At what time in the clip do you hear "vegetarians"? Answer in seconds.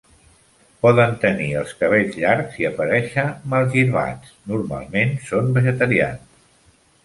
5.61-6.29